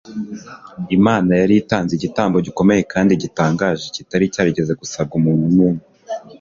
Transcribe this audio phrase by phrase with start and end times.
[0.97, 5.81] Imana yari itanze igitambo gikomeye kandi gitangaje kitari cyarigeze gusabwa umuntu numwe.